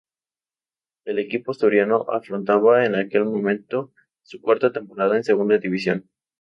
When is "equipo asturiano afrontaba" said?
1.19-2.83